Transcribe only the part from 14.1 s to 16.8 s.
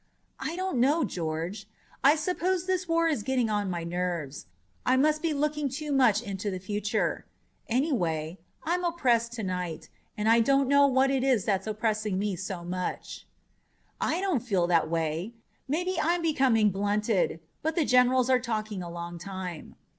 don't feel that way. Maybe I'm becoming